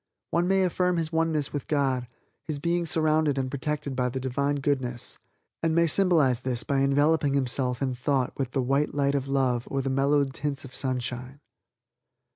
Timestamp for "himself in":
7.35-7.93